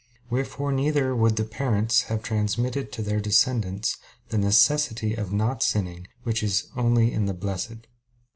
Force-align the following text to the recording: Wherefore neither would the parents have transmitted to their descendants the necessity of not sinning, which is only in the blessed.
Wherefore 0.31 0.71
neither 0.71 1.15
would 1.15 1.35
the 1.35 1.43
parents 1.43 2.01
have 2.09 2.23
transmitted 2.23 2.91
to 2.91 3.03
their 3.03 3.19
descendants 3.19 3.97
the 4.29 4.39
necessity 4.39 5.13
of 5.13 5.31
not 5.31 5.61
sinning, 5.61 6.07
which 6.23 6.41
is 6.41 6.69
only 6.75 7.13
in 7.13 7.27
the 7.27 7.35
blessed. 7.35 7.85